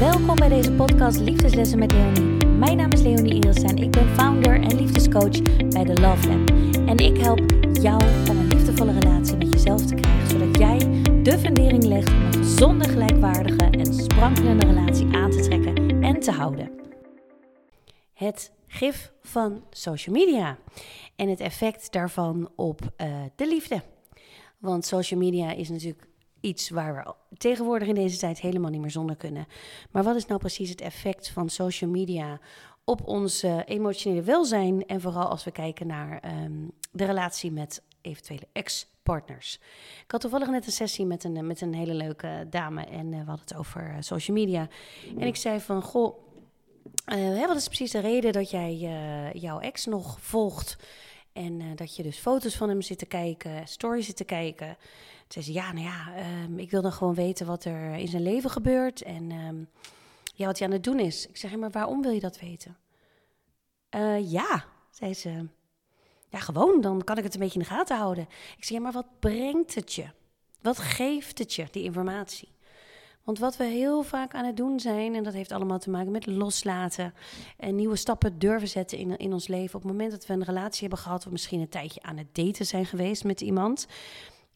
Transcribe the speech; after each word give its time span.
Welkom 0.00 0.36
bij 0.36 0.48
deze 0.48 0.72
podcast 0.72 1.18
Liefdeslessen 1.18 1.78
met 1.78 1.92
Leonie. 1.92 2.46
Mijn 2.46 2.76
naam 2.76 2.92
is 2.92 3.02
Leonie 3.02 3.34
Iris 3.34 3.62
en 3.62 3.76
ik 3.76 3.90
ben 3.90 4.08
founder 4.08 4.62
en 4.62 4.76
liefdescoach 4.76 5.42
bij 5.68 5.84
The 5.84 6.00
Love 6.00 6.28
Lab. 6.28 6.50
En 6.88 6.96
ik 6.96 7.16
help 7.16 7.40
jou 7.72 8.02
om 8.28 8.38
een 8.38 8.46
liefdevolle 8.46 8.98
relatie 9.00 9.36
met 9.36 9.52
jezelf 9.52 9.86
te 9.86 9.94
krijgen, 9.94 10.28
zodat 10.28 10.58
jij 10.58 10.78
de 11.22 11.38
fundering 11.38 11.84
legt 11.84 12.08
om 12.08 12.22
een 12.22 12.32
gezonde, 12.32 12.88
gelijkwaardige 12.88 13.70
en 13.70 13.94
sprankelende 13.94 14.66
relatie 14.66 15.14
aan 15.14 15.30
te 15.30 15.40
trekken 15.40 16.02
en 16.02 16.20
te 16.20 16.30
houden. 16.30 16.70
Het 18.14 18.52
gif 18.66 19.12
van 19.22 19.64
social 19.70 20.14
media 20.14 20.58
en 21.16 21.28
het 21.28 21.40
effect 21.40 21.92
daarvan 21.92 22.50
op 22.56 22.80
uh, 22.80 23.06
de 23.36 23.48
liefde. 23.48 23.82
Want 24.58 24.84
social 24.84 25.20
media 25.20 25.52
is 25.52 25.68
natuurlijk 25.68 26.08
iets 26.40 26.70
waar 26.70 26.94
we 26.94 27.14
tegenwoordig 27.36 27.88
in 27.88 27.94
deze 27.94 28.18
tijd 28.18 28.40
helemaal 28.40 28.70
niet 28.70 28.80
meer 28.80 28.90
zonder 28.90 29.16
kunnen. 29.16 29.46
Maar 29.90 30.02
wat 30.02 30.16
is 30.16 30.26
nou 30.26 30.40
precies 30.40 30.70
het 30.70 30.80
effect 30.80 31.28
van 31.28 31.48
social 31.48 31.90
media 31.90 32.40
op 32.84 33.06
ons 33.06 33.42
emotionele 33.64 34.22
welzijn? 34.22 34.86
En 34.86 35.00
vooral 35.00 35.28
als 35.28 35.44
we 35.44 35.50
kijken 35.50 35.86
naar 35.86 36.22
um, 36.44 36.72
de 36.92 37.04
relatie 37.04 37.52
met 37.52 37.82
eventuele 38.00 38.46
ex-partners. 38.52 39.58
Ik 40.04 40.10
had 40.10 40.20
toevallig 40.20 40.48
net 40.48 40.66
een 40.66 40.72
sessie 40.72 41.06
met 41.06 41.24
een, 41.24 41.46
met 41.46 41.60
een 41.60 41.74
hele 41.74 41.94
leuke 41.94 42.46
dame 42.50 42.84
en 42.84 43.06
uh, 43.06 43.10
we 43.10 43.26
hadden 43.26 43.44
het 43.48 43.56
over 43.56 43.88
uh, 43.88 43.96
social 44.00 44.36
media. 44.36 44.68
En 45.18 45.26
ik 45.26 45.36
zei 45.36 45.60
van, 45.60 45.82
goh, 45.82 46.14
wat 47.46 47.56
is 47.56 47.66
precies 47.66 47.90
de 47.90 48.00
reden 48.00 48.32
dat 48.32 48.50
jij 48.50 48.76
jouw 49.32 49.60
ex 49.60 49.86
nog 49.86 50.20
volgt? 50.20 50.76
En 51.32 51.76
dat 51.76 51.96
je 51.96 52.02
dus 52.02 52.18
foto's 52.18 52.56
van 52.56 52.68
hem 52.68 52.82
zit 52.82 52.98
te 52.98 53.06
kijken, 53.06 53.68
stories 53.68 54.06
zit 54.06 54.16
te 54.16 54.24
kijken 54.24 54.76
zei 55.32 55.44
ze, 55.44 55.52
ja, 55.52 55.72
nou 55.72 55.86
ja, 55.86 56.12
um, 56.44 56.58
ik 56.58 56.70
wil 56.70 56.82
dan 56.82 56.92
gewoon 56.92 57.14
weten 57.14 57.46
wat 57.46 57.64
er 57.64 57.94
in 57.94 58.08
zijn 58.08 58.22
leven 58.22 58.50
gebeurt 58.50 59.02
en 59.02 59.30
um, 59.30 59.68
ja, 60.34 60.46
wat 60.46 60.58
hij 60.58 60.66
aan 60.66 60.72
het 60.72 60.84
doen 60.84 60.98
is. 60.98 61.26
Ik 61.26 61.36
zeg, 61.36 61.56
maar 61.56 61.70
waarom 61.70 62.02
wil 62.02 62.10
je 62.10 62.20
dat 62.20 62.40
weten? 62.40 62.76
Uh, 63.96 64.30
ja, 64.30 64.64
zei 64.90 65.14
ze. 65.14 65.46
Ja, 66.28 66.38
gewoon, 66.38 66.80
dan 66.80 67.04
kan 67.04 67.18
ik 67.18 67.24
het 67.24 67.34
een 67.34 67.40
beetje 67.40 67.58
in 67.58 67.64
de 67.64 67.74
gaten 67.74 67.96
houden. 67.96 68.24
Ik 68.56 68.64
zeg, 68.64 68.76
ja, 68.76 68.80
maar 68.80 68.92
wat 68.92 69.18
brengt 69.18 69.74
het 69.74 69.92
je? 69.92 70.06
Wat 70.62 70.78
geeft 70.78 71.38
het 71.38 71.54
je, 71.54 71.66
die 71.70 71.82
informatie? 71.82 72.48
Want 73.24 73.38
wat 73.38 73.56
we 73.56 73.64
heel 73.64 74.02
vaak 74.02 74.34
aan 74.34 74.44
het 74.44 74.56
doen 74.56 74.80
zijn, 74.80 75.14
en 75.14 75.22
dat 75.22 75.32
heeft 75.32 75.52
allemaal 75.52 75.78
te 75.78 75.90
maken 75.90 76.10
met 76.10 76.26
loslaten 76.26 77.14
en 77.56 77.74
nieuwe 77.74 77.96
stappen 77.96 78.38
durven 78.38 78.68
zetten 78.68 78.98
in, 78.98 79.16
in 79.16 79.32
ons 79.32 79.48
leven. 79.48 79.74
Op 79.74 79.82
het 79.82 79.90
moment 79.92 80.10
dat 80.10 80.26
we 80.26 80.32
een 80.32 80.44
relatie 80.44 80.80
hebben 80.80 80.98
gehad, 80.98 81.26
of 81.26 81.32
misschien 81.32 81.60
een 81.60 81.68
tijdje 81.68 82.02
aan 82.02 82.16
het 82.16 82.34
daten 82.34 82.66
zijn 82.66 82.86
geweest 82.86 83.24
met 83.24 83.40
iemand, 83.40 83.86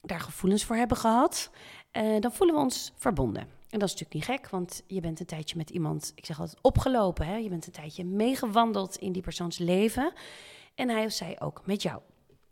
daar 0.05 0.21
gevoelens 0.21 0.65
voor 0.65 0.77
hebben 0.77 0.97
gehad, 0.97 1.51
uh, 1.93 2.21
dan 2.21 2.33
voelen 2.33 2.57
we 2.57 2.63
ons 2.63 2.93
verbonden. 2.97 3.43
En 3.43 3.81
dat 3.81 3.89
is 3.89 3.95
natuurlijk 3.95 4.29
niet 4.29 4.39
gek, 4.39 4.51
want 4.51 4.83
je 4.87 5.01
bent 5.01 5.21
een 5.21 5.27
tijdje 5.27 5.57
met 5.57 5.71
iemand, 5.71 6.13
ik 6.15 6.27
zeg 6.27 6.41
altijd 6.41 6.59
opgelopen, 6.61 7.27
hè? 7.27 7.37
je 7.37 7.49
bent 7.49 7.67
een 7.67 7.73
tijdje 7.73 8.05
meegewandeld 8.05 8.97
in 8.97 9.13
die 9.13 9.23
persoons 9.23 9.59
leven. 9.59 10.13
En 10.75 10.89
hij 10.89 11.05
of 11.05 11.13
zij 11.13 11.41
ook 11.41 11.67
met 11.67 11.83
jou. 11.83 12.01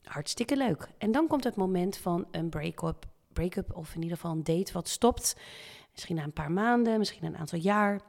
Hartstikke 0.03 0.57
leuk. 0.57 0.89
En 0.99 1.13
dan 1.13 1.27
komt 1.27 1.45
het 1.45 1.57
moment 1.57 1.97
van 1.97 2.27
een 2.31 2.49
break-up, 2.49 3.07
break-up 3.33 3.77
of 3.77 3.95
in 3.95 4.03
ieder 4.03 4.17
geval 4.17 4.33
een 4.33 4.45
date 4.45 4.73
wat 4.73 4.89
stopt. 4.89 5.37
Misschien 5.93 6.17
na 6.17 6.23
een 6.23 6.33
paar 6.33 6.53
maanden, 6.53 6.99
misschien 6.99 7.25
een 7.25 7.37
aantal 7.37 7.59
jaar. 7.59 8.01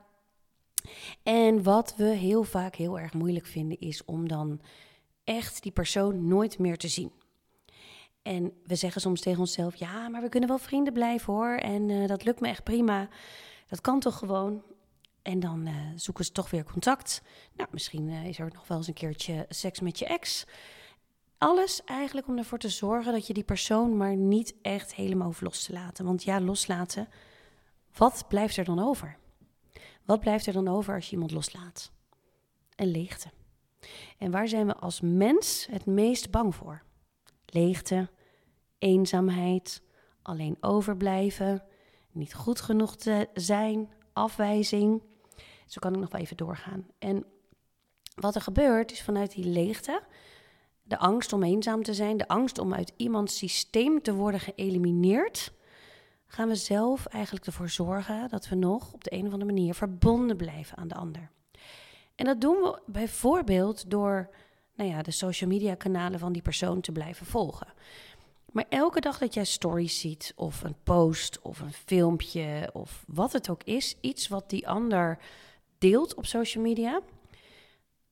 En 1.23 1.64
wat 1.64 1.95
we 1.95 2.03
heel 2.03 2.44
vaak 2.44 2.75
heel 2.75 2.99
erg 2.99 3.14
moeilijk 3.14 3.45
vinden 3.45 3.80
is 3.80 4.05
om 4.05 4.27
dan 4.27 4.61
echt 5.23 5.64
die 5.64 5.71
persoon 5.71 6.27
nooit 6.27 6.59
meer 6.59 6.77
te 6.77 6.88
zien. 6.88 7.11
En 8.23 8.53
we 8.63 8.75
zeggen 8.75 9.02
soms 9.02 9.21
tegen 9.21 9.39
onszelf: 9.39 9.75
ja, 9.75 10.09
maar 10.09 10.21
we 10.21 10.29
kunnen 10.29 10.49
wel 10.49 10.57
vrienden 10.57 10.93
blijven 10.93 11.33
hoor. 11.33 11.55
En 11.55 11.89
uh, 11.89 12.07
dat 12.07 12.23
lukt 12.23 12.39
me 12.39 12.47
echt 12.47 12.63
prima. 12.63 13.07
Dat 13.67 13.81
kan 13.81 13.99
toch 13.99 14.17
gewoon. 14.17 14.63
En 15.21 15.39
dan 15.39 15.67
uh, 15.67 15.75
zoeken 15.95 16.25
ze 16.25 16.31
toch 16.31 16.49
weer 16.49 16.63
contact. 16.63 17.21
Nou, 17.55 17.69
misschien 17.71 18.09
uh, 18.09 18.25
is 18.25 18.39
er 18.39 18.52
nog 18.53 18.67
wel 18.67 18.77
eens 18.77 18.88
een 18.88 18.93
keertje 18.93 19.45
seks 19.49 19.80
met 19.80 19.99
je 19.99 20.05
ex. 20.05 20.45
Alles 21.38 21.83
eigenlijk 21.83 22.27
om 22.27 22.38
ervoor 22.38 22.58
te 22.58 22.70
zorgen 22.70 23.14
dat 23.14 23.27
je 23.27 23.33
die 23.33 23.43
persoon 23.43 23.98
maar 23.98 24.15
niet 24.15 24.55
echt 24.61 24.95
helemaal 24.95 25.27
hoeft 25.27 25.42
los 25.42 25.64
te 25.64 25.73
laten. 25.73 26.05
Want 26.05 26.23
ja, 26.23 26.42
loslaten, 26.42 27.08
wat 27.93 28.25
blijft 28.27 28.58
er 28.58 28.65
dan 28.65 28.80
over? 28.80 29.17
Wat 30.05 30.19
blijft 30.19 30.45
er 30.45 30.53
dan 30.53 30.67
over 30.67 30.95
als 30.95 31.05
je 31.05 31.11
iemand 31.11 31.31
loslaat? 31.31 31.92
Een 32.75 32.92
leegte. 32.92 33.30
En 34.17 34.31
waar 34.31 34.48
zijn 34.48 34.67
we 34.67 34.75
als 34.75 35.02
mens 35.02 35.67
het 35.71 35.86
meest 35.86 36.31
bang 36.31 36.55
voor? 36.55 36.83
Leegte, 37.53 38.09
eenzaamheid, 38.77 39.81
alleen 40.21 40.58
overblijven, 40.59 41.64
niet 42.11 42.33
goed 42.33 42.61
genoeg 42.61 42.95
te 42.95 43.30
zijn, 43.33 43.91
afwijzing. 44.14 45.02
Zo 45.65 45.80
kan 45.80 45.93
ik 45.93 45.99
nog 45.99 46.11
wel 46.11 46.21
even 46.21 46.37
doorgaan. 46.37 46.87
En 46.99 47.25
wat 48.15 48.36
er 48.36 48.42
gebeurt 48.42 48.92
is 48.92 49.02
vanuit 49.02 49.31
die 49.31 49.45
leegte, 49.45 50.03
de 50.83 50.97
angst 50.97 51.33
om 51.33 51.43
eenzaam 51.43 51.83
te 51.83 51.93
zijn, 51.93 52.17
de 52.17 52.27
angst 52.27 52.59
om 52.59 52.73
uit 52.73 52.93
iemands 52.97 53.37
systeem 53.37 54.02
te 54.02 54.13
worden 54.13 54.39
geëlimineerd, 54.39 55.53
gaan 56.27 56.47
we 56.47 56.55
zelf 56.55 57.05
eigenlijk 57.05 57.45
ervoor 57.45 57.69
zorgen 57.69 58.30
dat 58.30 58.47
we 58.47 58.55
nog 58.55 58.93
op 58.93 59.03
de 59.03 59.13
een 59.13 59.25
of 59.25 59.33
andere 59.33 59.53
manier 59.53 59.73
verbonden 59.73 60.37
blijven 60.37 60.77
aan 60.77 60.87
de 60.87 60.95
ander. 60.95 61.31
En 62.15 62.25
dat 62.25 62.42
doen 62.42 62.61
we 62.61 62.81
bijvoorbeeld 62.86 63.89
door 63.89 64.30
nou 64.76 64.89
ja, 64.89 65.02
de 65.02 65.11
social 65.11 65.50
media 65.50 65.76
kanalen 65.76 66.20
van 66.20 66.34
die 66.34 66.42
persoon 66.42 66.82
te 66.82 66.92
blijven 66.92 67.26
volgen. 67.26 67.67
Maar 68.52 68.66
elke 68.70 69.00
dag 69.00 69.17
dat 69.17 69.34
jij 69.34 69.44
stories 69.44 70.00
ziet, 70.00 70.34
of 70.36 70.64
een 70.64 70.76
post, 70.84 71.42
of 71.42 71.60
een 71.60 71.73
filmpje, 71.73 72.70
of 72.73 73.04
wat 73.08 73.34
het 73.34 73.50
ook 73.50 73.64
is, 73.64 73.95
iets 74.02 74.28
wat 74.28 74.50
die 74.50 74.67
ander 74.67 75.17
deelt 75.78 76.14
op 76.14 76.26
social 76.26 76.64
media, 76.64 77.02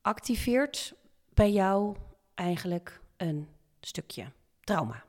activeert 0.01 0.93
bij 1.33 1.51
jou 1.51 1.95
eigenlijk 2.35 3.01
een 3.17 3.47
stukje 3.79 4.31
trauma. 4.63 5.03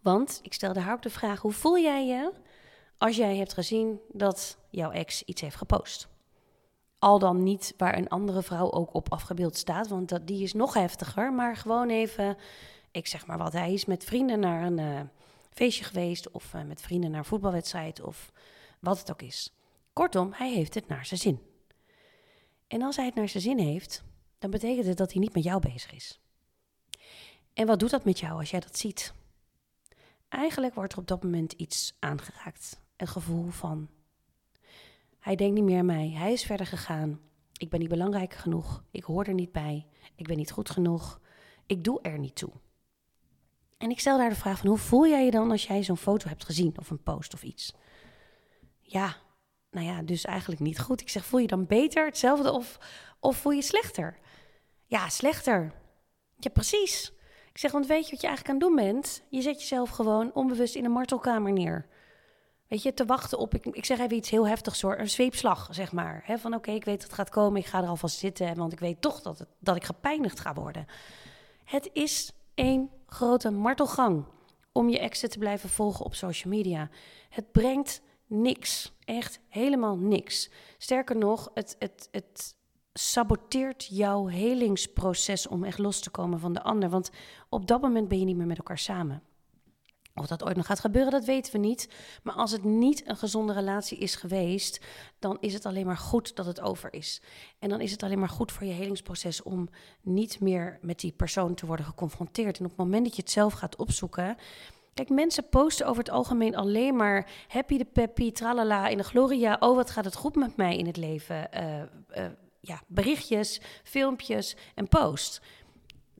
Want 0.00 0.40
ik 0.42 0.52
stelde 0.52 0.80
haar 0.80 0.94
ook 0.94 1.02
de 1.02 1.10
vraag: 1.10 1.40
hoe 1.40 1.52
voel 1.52 1.78
jij 1.78 2.06
je 2.06 2.32
als 2.98 3.16
jij 3.16 3.36
hebt 3.36 3.52
gezien 3.52 4.00
dat 4.08 4.58
jouw 4.70 4.90
ex 4.90 5.22
iets 5.22 5.40
heeft 5.40 5.56
gepost? 5.56 6.08
Al 7.02 7.18
dan 7.18 7.42
niet 7.42 7.74
waar 7.76 7.96
een 7.96 8.08
andere 8.08 8.42
vrouw 8.42 8.70
ook 8.72 8.94
op 8.94 9.12
afgebeeld 9.12 9.56
staat, 9.56 9.88
want 9.88 10.08
dat, 10.08 10.26
die 10.26 10.42
is 10.42 10.52
nog 10.52 10.74
heftiger. 10.74 11.32
Maar 11.32 11.56
gewoon 11.56 11.88
even, 11.88 12.36
ik 12.90 13.06
zeg 13.06 13.26
maar 13.26 13.38
wat, 13.38 13.52
hij 13.52 13.72
is 13.72 13.84
met 13.84 14.04
vrienden 14.04 14.40
naar 14.40 14.62
een 14.66 14.78
uh, 14.78 15.00
feestje 15.50 15.84
geweest 15.84 16.30
of 16.30 16.54
uh, 16.54 16.62
met 16.62 16.80
vrienden 16.80 17.10
naar 17.10 17.18
een 17.18 17.24
voetbalwedstrijd 17.24 18.00
of 18.00 18.32
wat 18.80 18.98
het 18.98 19.10
ook 19.10 19.22
is. 19.22 19.52
Kortom, 19.92 20.32
hij 20.32 20.52
heeft 20.52 20.74
het 20.74 20.88
naar 20.88 21.06
zijn 21.06 21.20
zin. 21.20 21.40
En 22.66 22.82
als 22.82 22.96
hij 22.96 23.04
het 23.04 23.14
naar 23.14 23.28
zijn 23.28 23.42
zin 23.42 23.58
heeft, 23.58 24.02
dan 24.38 24.50
betekent 24.50 24.86
het 24.86 24.96
dat 24.96 25.12
hij 25.12 25.20
niet 25.20 25.34
met 25.34 25.44
jou 25.44 25.60
bezig 25.60 25.92
is. 25.92 26.20
En 27.54 27.66
wat 27.66 27.78
doet 27.78 27.90
dat 27.90 28.04
met 28.04 28.18
jou 28.18 28.38
als 28.38 28.50
jij 28.50 28.60
dat 28.60 28.78
ziet? 28.78 29.14
Eigenlijk 30.28 30.74
wordt 30.74 30.92
er 30.92 30.98
op 30.98 31.06
dat 31.08 31.22
moment 31.22 31.52
iets 31.52 31.96
aangeraakt. 31.98 32.80
Een 32.96 33.06
gevoel 33.06 33.50
van 33.50 33.88
hij 35.22 35.36
denkt 35.36 35.54
niet 35.54 35.64
meer 35.64 35.78
aan 35.78 35.86
mij. 35.86 36.10
Hij 36.10 36.32
is 36.32 36.44
verder 36.44 36.66
gegaan. 36.66 37.20
Ik 37.56 37.70
ben 37.70 37.80
niet 37.80 37.88
belangrijk 37.88 38.34
genoeg. 38.34 38.84
Ik 38.90 39.04
hoor 39.04 39.24
er 39.24 39.34
niet 39.34 39.52
bij. 39.52 39.86
Ik 40.16 40.26
ben 40.26 40.36
niet 40.36 40.50
goed 40.50 40.70
genoeg. 40.70 41.20
Ik 41.66 41.84
doe 41.84 42.00
er 42.00 42.18
niet 42.18 42.34
toe. 42.34 42.50
En 43.78 43.90
ik 43.90 44.00
stel 44.00 44.18
daar 44.18 44.28
de 44.28 44.34
vraag 44.34 44.58
van 44.58 44.68
hoe 44.68 44.78
voel 44.78 45.06
jij 45.06 45.24
je 45.24 45.30
dan 45.30 45.50
als 45.50 45.66
jij 45.66 45.82
zo'n 45.82 45.96
foto 45.96 46.28
hebt 46.28 46.44
gezien 46.44 46.78
of 46.78 46.90
een 46.90 47.02
post 47.02 47.34
of 47.34 47.42
iets? 47.42 47.74
Ja, 48.80 49.16
nou 49.70 49.86
ja, 49.86 50.02
dus 50.02 50.24
eigenlijk 50.24 50.60
niet 50.60 50.80
goed. 50.80 51.00
Ik 51.00 51.08
zeg, 51.08 51.24
voel 51.24 51.40
je 51.40 51.46
dan 51.46 51.66
beter, 51.66 52.04
hetzelfde 52.04 52.52
of, 52.52 52.78
of 53.20 53.36
voel 53.36 53.52
je 53.52 53.62
slechter? 53.62 54.18
Ja, 54.86 55.08
slechter. 55.08 55.72
Ja, 56.36 56.50
precies. 56.50 57.12
Ik 57.52 57.58
zeg, 57.58 57.72
want 57.72 57.86
weet 57.86 58.04
je 58.04 58.10
wat 58.10 58.20
je 58.20 58.26
eigenlijk 58.26 58.48
aan 58.48 58.68
het 58.68 58.76
doen 58.76 58.92
bent? 58.92 59.22
Je 59.28 59.42
zet 59.42 59.60
jezelf 59.60 59.90
gewoon 59.90 60.34
onbewust 60.34 60.74
in 60.74 60.84
een 60.84 60.90
martelkamer 60.90 61.52
neer. 61.52 61.86
Weet 62.72 62.82
je, 62.82 62.94
te 62.94 63.04
wachten 63.04 63.38
op, 63.38 63.54
ik, 63.54 63.66
ik 63.66 63.84
zeg 63.84 63.98
even 63.98 64.16
iets 64.16 64.30
heel 64.30 64.46
heftigs 64.46 64.80
hoor, 64.80 64.98
een 64.98 65.10
zweepslag, 65.10 65.68
zeg 65.70 65.92
maar. 65.92 66.22
He, 66.24 66.38
van 66.38 66.54
oké, 66.54 66.70
ik 66.70 66.84
weet 66.84 67.00
dat 67.00 67.06
het 67.06 67.18
gaat 67.18 67.28
komen, 67.28 67.60
ik 67.60 67.66
ga 67.66 67.82
er 67.82 67.88
alvast 67.88 68.18
zitten, 68.18 68.56
want 68.56 68.72
ik 68.72 68.78
weet 68.78 69.00
toch 69.00 69.20
dat, 69.22 69.38
het, 69.38 69.48
dat 69.58 69.76
ik 69.76 69.84
gepijnigd 69.84 70.40
ga 70.40 70.54
worden. 70.54 70.86
Het 71.64 71.90
is 71.92 72.32
één 72.54 72.90
grote 73.06 73.50
martelgang 73.50 74.24
om 74.72 74.88
je 74.88 74.98
exen 74.98 75.30
te 75.30 75.38
blijven 75.38 75.68
volgen 75.68 76.04
op 76.04 76.14
social 76.14 76.54
media. 76.54 76.88
Het 77.28 77.52
brengt 77.52 78.00
niks, 78.26 78.92
echt 79.04 79.40
helemaal 79.48 79.96
niks. 79.96 80.50
Sterker 80.78 81.16
nog, 81.16 81.50
het, 81.54 81.76
het, 81.78 82.08
het 82.10 82.56
saboteert 82.92 83.86
jouw 83.90 84.26
helingsproces 84.26 85.48
om 85.48 85.64
echt 85.64 85.78
los 85.78 86.00
te 86.00 86.10
komen 86.10 86.40
van 86.40 86.52
de 86.52 86.62
ander. 86.62 86.88
Want 86.88 87.10
op 87.48 87.66
dat 87.66 87.80
moment 87.80 88.08
ben 88.08 88.18
je 88.18 88.24
niet 88.24 88.36
meer 88.36 88.46
met 88.46 88.58
elkaar 88.58 88.78
samen. 88.78 89.22
Of 90.14 90.26
dat 90.26 90.44
ooit 90.44 90.56
nog 90.56 90.66
gaat 90.66 90.80
gebeuren, 90.80 91.12
dat 91.12 91.24
weten 91.24 91.52
we 91.52 91.58
niet. 91.58 91.88
Maar 92.22 92.34
als 92.34 92.50
het 92.50 92.64
niet 92.64 93.08
een 93.08 93.16
gezonde 93.16 93.52
relatie 93.52 93.98
is 93.98 94.14
geweest, 94.14 94.80
dan 95.18 95.36
is 95.40 95.52
het 95.52 95.66
alleen 95.66 95.86
maar 95.86 95.96
goed 95.96 96.36
dat 96.36 96.46
het 96.46 96.60
over 96.60 96.94
is. 96.94 97.22
En 97.58 97.68
dan 97.68 97.80
is 97.80 97.90
het 97.90 98.02
alleen 98.02 98.18
maar 98.18 98.28
goed 98.28 98.52
voor 98.52 98.66
je 98.66 98.72
helingsproces 98.72 99.42
om 99.42 99.68
niet 100.00 100.40
meer 100.40 100.78
met 100.80 101.00
die 101.00 101.12
persoon 101.12 101.54
te 101.54 101.66
worden 101.66 101.86
geconfronteerd. 101.86 102.58
En 102.58 102.64
op 102.64 102.70
het 102.70 102.78
moment 102.78 103.04
dat 103.04 103.16
je 103.16 103.22
het 103.22 103.30
zelf 103.30 103.52
gaat 103.52 103.76
opzoeken, 103.76 104.36
Kijk, 104.94 105.08
mensen 105.08 105.48
posten 105.48 105.86
over 105.86 106.02
het 106.02 106.12
algemeen 106.12 106.56
alleen 106.56 106.96
maar 106.96 107.30
happy 107.48 107.78
de 107.78 107.84
peppy, 107.84 108.32
tralala, 108.32 108.88
in 108.88 108.96
de 108.96 109.04
gloria. 109.04 109.56
Oh, 109.60 109.76
wat 109.76 109.90
gaat 109.90 110.04
het 110.04 110.14
goed 110.14 110.34
met 110.34 110.56
mij 110.56 110.76
in 110.76 110.86
het 110.86 110.96
leven. 110.96 111.48
Uh, 111.54 111.82
uh, 112.16 112.30
ja, 112.60 112.82
berichtjes, 112.86 113.60
filmpjes 113.82 114.56
en 114.74 114.88
post. 114.88 115.40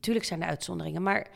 Tuurlijk 0.00 0.26
zijn 0.26 0.42
er 0.42 0.48
uitzonderingen, 0.48 1.02
maar 1.02 1.30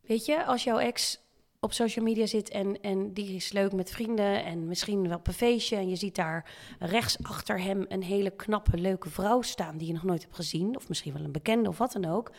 weet 0.00 0.24
je, 0.24 0.44
als 0.44 0.64
jouw 0.64 0.78
ex 0.78 1.20
op 1.60 1.72
social 1.72 2.04
media 2.04 2.26
zit 2.26 2.48
en, 2.48 2.80
en 2.80 3.12
die 3.12 3.34
is 3.34 3.52
leuk 3.52 3.72
met 3.72 3.90
vrienden 3.90 4.44
en 4.44 4.66
misschien 4.66 5.08
wel 5.08 5.16
op 5.16 5.26
een 5.26 5.32
feestje 5.32 5.76
en 5.76 5.88
je 5.88 5.96
ziet 5.96 6.14
daar 6.14 6.50
rechts 6.78 7.16
achter 7.22 7.60
hem 7.60 7.84
een 7.88 8.02
hele 8.02 8.30
knappe, 8.30 8.78
leuke 8.78 9.10
vrouw 9.10 9.42
staan 9.42 9.76
die 9.76 9.86
je 9.86 9.92
nog 9.92 10.02
nooit 10.02 10.22
hebt 10.22 10.34
gezien, 10.34 10.76
of 10.76 10.88
misschien 10.88 11.12
wel 11.12 11.24
een 11.24 11.32
bekende 11.32 11.68
of 11.68 11.78
wat 11.78 11.92
dan 11.92 12.04
ook, 12.04 12.30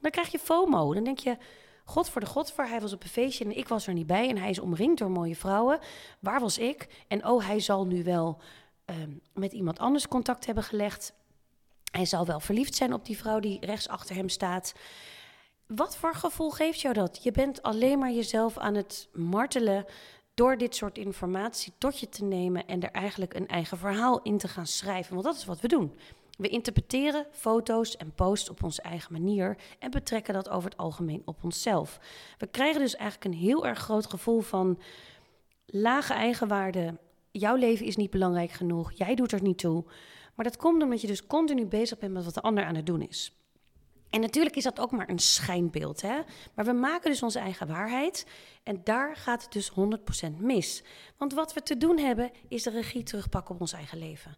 dan 0.00 0.10
krijg 0.10 0.28
je 0.28 0.38
FOMO. 0.38 0.94
Dan 0.94 1.04
denk 1.04 1.18
je, 1.18 1.36
God 1.84 2.08
voor 2.08 2.20
de 2.20 2.26
God 2.26 2.52
voor, 2.52 2.64
hij 2.64 2.80
was 2.80 2.92
op 2.92 3.02
een 3.02 3.08
feestje 3.08 3.44
en 3.44 3.56
ik 3.56 3.68
was 3.68 3.86
er 3.86 3.92
niet 3.92 4.06
bij 4.06 4.28
en 4.28 4.38
hij 4.38 4.50
is 4.50 4.58
omringd 4.58 4.98
door 4.98 5.10
mooie 5.10 5.36
vrouwen. 5.36 5.78
Waar 6.20 6.40
was 6.40 6.58
ik? 6.58 7.04
En 7.08 7.26
oh, 7.26 7.46
hij 7.46 7.60
zal 7.60 7.86
nu 7.86 8.04
wel 8.04 8.40
ehm, 8.84 9.10
met 9.34 9.52
iemand 9.52 9.78
anders 9.78 10.08
contact 10.08 10.46
hebben 10.46 10.64
gelegd. 10.64 11.12
Hij 11.90 12.04
zal 12.04 12.26
wel 12.26 12.40
verliefd 12.40 12.74
zijn 12.74 12.92
op 12.92 13.04
die 13.04 13.16
vrouw 13.16 13.40
die 13.40 13.66
rechts 13.66 13.88
achter 13.88 14.14
hem 14.14 14.28
staat. 14.28 14.72
Wat 15.68 15.96
voor 15.96 16.14
gevoel 16.14 16.50
geeft 16.50 16.80
jou 16.80 16.94
dat? 16.94 17.22
Je 17.22 17.30
bent 17.30 17.62
alleen 17.62 17.98
maar 17.98 18.10
jezelf 18.10 18.58
aan 18.58 18.74
het 18.74 19.08
martelen 19.12 19.84
door 20.34 20.56
dit 20.56 20.74
soort 20.74 20.98
informatie 20.98 21.72
tot 21.78 22.00
je 22.00 22.08
te 22.08 22.24
nemen 22.24 22.66
en 22.66 22.82
er 22.82 22.90
eigenlijk 22.90 23.34
een 23.34 23.46
eigen 23.46 23.78
verhaal 23.78 24.22
in 24.22 24.38
te 24.38 24.48
gaan 24.48 24.66
schrijven. 24.66 25.12
Want 25.12 25.26
dat 25.26 25.36
is 25.36 25.44
wat 25.44 25.60
we 25.60 25.68
doen. 25.68 25.98
We 26.38 26.48
interpreteren 26.48 27.26
foto's 27.30 27.96
en 27.96 28.14
posts 28.14 28.50
op 28.50 28.62
onze 28.62 28.82
eigen 28.82 29.12
manier 29.12 29.56
en 29.78 29.90
betrekken 29.90 30.34
dat 30.34 30.48
over 30.48 30.70
het 30.70 30.78
algemeen 30.78 31.22
op 31.24 31.44
onszelf. 31.44 32.00
We 32.38 32.46
krijgen 32.46 32.80
dus 32.80 32.96
eigenlijk 32.96 33.34
een 33.34 33.40
heel 33.40 33.66
erg 33.66 33.78
groot 33.78 34.06
gevoel 34.06 34.40
van 34.40 34.78
lage 35.66 36.12
eigenwaarde. 36.12 36.98
Jouw 37.30 37.54
leven 37.54 37.86
is 37.86 37.96
niet 37.96 38.10
belangrijk 38.10 38.50
genoeg, 38.50 38.92
jij 38.92 39.14
doet 39.14 39.32
er 39.32 39.42
niet 39.42 39.58
toe. 39.58 39.84
Maar 40.34 40.44
dat 40.44 40.56
komt 40.56 40.82
omdat 40.82 41.00
je 41.00 41.06
dus 41.06 41.26
continu 41.26 41.66
bezig 41.66 41.98
bent 41.98 42.12
met 42.12 42.24
wat 42.24 42.34
de 42.34 42.40
ander 42.40 42.64
aan 42.64 42.76
het 42.76 42.86
doen 42.86 43.02
is. 43.02 43.32
En 44.10 44.20
natuurlijk 44.20 44.56
is 44.56 44.62
dat 44.62 44.80
ook 44.80 44.90
maar 44.90 45.08
een 45.08 45.18
schijnbeeld, 45.18 46.02
hè? 46.02 46.18
Maar 46.54 46.64
we 46.64 46.72
maken 46.72 47.10
dus 47.10 47.22
onze 47.22 47.38
eigen 47.38 47.66
waarheid 47.66 48.26
en 48.62 48.80
daar 48.84 49.16
gaat 49.16 49.42
het 49.42 49.52
dus 49.52 49.70
100% 50.30 50.36
mis. 50.38 50.82
Want 51.16 51.32
wat 51.34 51.52
we 51.52 51.62
te 51.62 51.76
doen 51.76 51.98
hebben, 51.98 52.30
is 52.48 52.62
de 52.62 52.70
regie 52.70 53.02
terugpakken 53.02 53.54
op 53.54 53.60
ons 53.60 53.72
eigen 53.72 53.98
leven. 53.98 54.36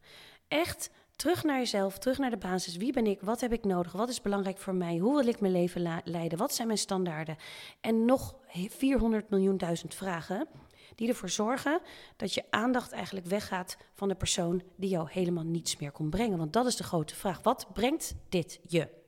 Echt 0.49 0.91
terug 1.17 1.45
naar 1.45 1.59
jezelf, 1.59 1.99
terug 1.99 2.19
naar 2.19 2.31
de 2.31 2.37
basis. 2.37 2.77
Wie 2.77 2.93
ben 2.93 3.07
ik? 3.07 3.21
Wat 3.21 3.41
heb 3.41 3.53
ik 3.53 3.65
nodig? 3.65 3.93
Wat 3.93 4.09
is 4.09 4.21
belangrijk 4.21 4.59
voor 4.59 4.75
mij? 4.75 4.97
Hoe 4.97 5.17
wil 5.17 5.27
ik 5.27 5.41
mijn 5.41 5.53
leven 5.53 6.03
leiden? 6.05 6.39
Wat 6.39 6.55
zijn 6.55 6.67
mijn 6.67 6.79
standaarden? 6.79 7.37
En 7.81 8.05
nog 8.05 8.35
400 8.69 9.31
miljoen 9.31 9.57
duizend 9.57 9.95
vragen 9.95 10.49
die 10.95 11.09
ervoor 11.09 11.29
zorgen 11.29 11.81
dat 12.17 12.35
je 12.35 12.45
aandacht 12.51 12.93
eigenlijk 12.93 13.27
weggaat 13.27 13.77
van 13.95 14.09
de 14.09 14.15
persoon 14.15 14.63
die 14.77 14.91
jou 14.91 15.09
helemaal 15.11 15.45
niets 15.45 15.77
meer 15.77 15.91
kon 15.91 16.11
brengen. 16.11 16.39
Want 16.39 16.53
dat 16.53 16.67
is 16.67 16.77
de 16.77 16.85
grote 16.85 17.15
vraag. 17.15 17.43
Wat 17.43 17.67
brengt 17.73 18.15
dit 18.29 18.61
je? 18.67 19.00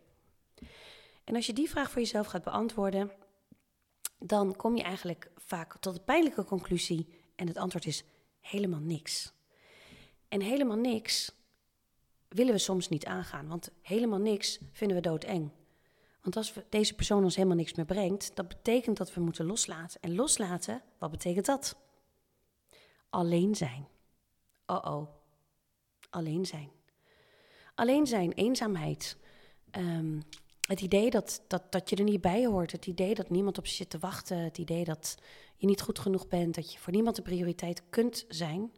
En 1.25 1.35
als 1.35 1.47
je 1.47 1.53
die 1.53 1.71
vraag 1.71 1.91
voor 1.91 2.01
jezelf 2.01 2.27
gaat 2.27 2.43
beantwoorden, 2.45 3.11
dan 4.19 4.57
kom 4.57 4.77
je 4.77 4.83
eigenlijk 4.83 5.31
vaak 5.37 5.77
tot 5.79 5.95
de 5.95 6.01
pijnlijke 6.01 6.45
conclusie. 6.45 7.09
En 7.35 7.47
het 7.47 7.57
antwoord 7.57 7.87
is 7.87 8.05
helemaal 8.41 8.81
niks. 8.81 9.33
En 10.29 10.41
helemaal 10.41 10.77
niks 10.77 11.33
willen 12.29 12.53
we 12.53 12.59
soms 12.59 12.89
niet 12.89 13.07
aangaan, 13.07 13.49
want 13.49 13.71
helemaal 13.83 14.19
niks 14.19 14.59
vinden 14.73 14.97
we 14.97 15.03
doodeng. 15.03 15.51
Want 16.23 16.37
als 16.37 16.53
deze 16.69 16.95
persoon 16.95 17.25
ons 17.25 17.37
helemaal 17.37 17.57
niks 17.57 17.75
meer 17.75 17.85
brengt, 17.85 18.37
dat 18.37 18.49
betekent 18.49 18.97
dat 18.97 19.15
we 19.15 19.21
moeten 19.21 19.47
loslaten. 19.47 20.01
En 20.01 20.15
loslaten, 20.15 20.83
wat 20.99 21.11
betekent 21.11 21.47
dat? 21.47 21.77
Alleen 23.11 23.55
zijn. 23.55 23.89
Oh 24.67 24.85
oh. 24.85 25.09
Alleen 26.11 26.47
zijn. 26.47 26.71
Alleen 27.75 28.07
zijn, 28.07 28.33
eenzaamheid. 28.33 29.17
Um, 29.71 30.23
het 30.67 30.81
idee 30.81 31.11
dat, 31.11 31.43
dat, 31.47 31.73
dat 31.73 31.91
je 31.91 31.97
er 31.97 32.05
niet 32.05 32.20
bij 32.20 32.47
hoort. 32.47 32.73
Het 32.73 32.87
idee 32.87 33.14
dat 33.14 33.31
niemand 33.31 33.59
op 33.59 33.67
je 33.67 33.73
zit 33.73 33.91
te 33.91 33.99
wachten. 33.99 34.38
Het 34.38 34.59
idee 34.59 34.85
dat 34.85 35.17
je 35.56 35.67
niet 35.67 35.81
goed 35.81 35.99
genoeg 35.99 36.29
bent. 36.29 36.55
Dat 36.55 36.73
je 36.73 36.79
voor 36.79 36.93
niemand 36.93 37.17
de 37.17 37.23
prioriteit 37.23 37.82
kunt 37.91 38.25
zijn. 38.29 38.73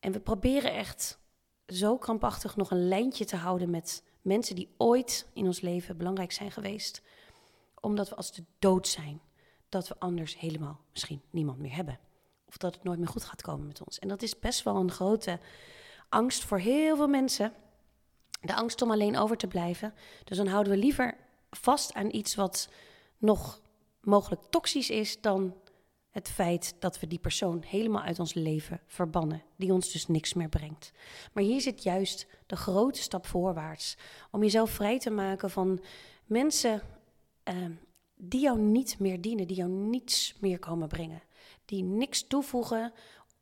En 0.00 0.12
we 0.12 0.20
proberen 0.20 0.74
echt 0.74 1.18
zo 1.66 1.98
krampachtig 1.98 2.56
nog 2.56 2.70
een 2.70 2.88
lijntje 2.88 3.24
te 3.24 3.36
houden 3.36 3.70
met 3.70 4.02
mensen 4.22 4.54
die 4.54 4.74
ooit 4.76 5.26
in 5.32 5.46
ons 5.46 5.60
leven 5.60 5.96
belangrijk 5.96 6.32
zijn 6.32 6.50
geweest. 6.50 7.02
Omdat 7.80 8.08
we 8.08 8.14
als 8.14 8.32
de 8.32 8.44
dood 8.58 8.88
zijn, 8.88 9.20
dat 9.68 9.88
we 9.88 9.94
anders 9.98 10.38
helemaal 10.38 10.80
misschien 10.92 11.22
niemand 11.30 11.58
meer 11.58 11.74
hebben. 11.74 11.98
Of 12.46 12.56
dat 12.56 12.74
het 12.74 12.84
nooit 12.84 12.98
meer 12.98 13.08
goed 13.08 13.24
gaat 13.24 13.42
komen 13.42 13.66
met 13.66 13.84
ons. 13.84 13.98
En 13.98 14.08
dat 14.08 14.22
is 14.22 14.38
best 14.38 14.62
wel 14.62 14.76
een 14.76 14.90
grote 14.90 15.38
angst 16.08 16.44
voor 16.44 16.58
heel 16.58 16.96
veel 16.96 17.08
mensen. 17.08 17.52
De 18.40 18.54
angst 18.54 18.82
om 18.82 18.90
alleen 18.90 19.16
over 19.16 19.36
te 19.36 19.46
blijven. 19.46 19.94
Dus 20.24 20.36
dan 20.36 20.46
houden 20.46 20.72
we 20.72 20.78
liever 20.78 21.16
vast 21.50 21.94
aan 21.94 22.14
iets 22.14 22.34
wat 22.34 22.68
nog 23.18 23.60
mogelijk 24.00 24.42
toxisch 24.50 24.90
is 24.90 25.20
dan 25.20 25.54
het 26.10 26.28
feit 26.28 26.74
dat 26.78 27.00
we 27.00 27.06
die 27.06 27.18
persoon 27.18 27.62
helemaal 27.66 28.02
uit 28.02 28.18
ons 28.18 28.34
leven 28.34 28.80
verbannen, 28.86 29.42
die 29.56 29.72
ons 29.72 29.92
dus 29.92 30.06
niks 30.06 30.34
meer 30.34 30.48
brengt. 30.48 30.92
Maar 31.32 31.42
hier 31.42 31.60
zit 31.60 31.82
juist 31.82 32.26
de 32.46 32.56
grote 32.56 33.00
stap 33.00 33.26
voorwaarts 33.26 33.96
om 34.30 34.42
jezelf 34.42 34.70
vrij 34.70 34.98
te 34.98 35.10
maken 35.10 35.50
van 35.50 35.80
mensen 36.24 36.82
ehm, 37.42 37.72
die 38.14 38.40
jou 38.40 38.58
niet 38.58 38.98
meer 38.98 39.20
dienen, 39.20 39.46
die 39.46 39.56
jou 39.56 39.70
niets 39.70 40.34
meer 40.40 40.58
komen 40.58 40.88
brengen, 40.88 41.22
die 41.64 41.82
niks 41.82 42.26
toevoegen 42.26 42.92